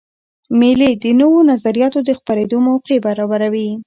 [0.59, 3.69] مېلې د نوو نظریاتو د خپرېدو موقع برابروي.